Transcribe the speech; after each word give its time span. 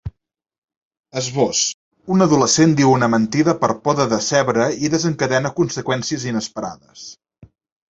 Esbós: 1.19 1.59
Un 2.15 2.25
adolescent 2.27 2.73
diu 2.79 2.93
una 2.95 3.11
mentida 3.17 3.55
per 3.65 3.71
por 3.85 3.99
de 4.01 4.09
decebre 4.15 4.67
i 4.89 4.93
desencadena 4.97 5.55
conseqüències 5.63 6.29
inesperades. 6.35 7.09